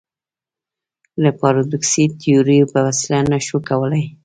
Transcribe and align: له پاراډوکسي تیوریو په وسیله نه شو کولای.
له 1.23 1.29
پاراډوکسي 1.39 2.03
تیوریو 2.21 2.71
په 2.73 2.79
وسیله 2.87 3.19
نه 3.31 3.39
شو 3.45 3.57
کولای. 3.69 4.05